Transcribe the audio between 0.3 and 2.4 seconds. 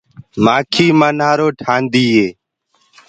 مآکي ڇتو ٺهآندي هي۔